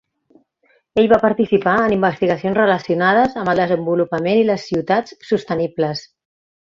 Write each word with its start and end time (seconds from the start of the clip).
Ell 1.01 1.09
va 1.11 1.19
participar 1.25 1.75
en 1.89 1.93
investigacions 1.97 2.57
relacionades 2.61 3.35
amb 3.43 3.53
el 3.53 3.61
desenvolupament 3.63 4.41
i 4.43 4.49
les 4.51 4.65
ciutats 4.71 5.19
sostenibles. 5.35 6.03